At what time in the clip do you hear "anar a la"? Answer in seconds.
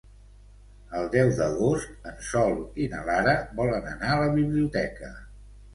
3.95-4.37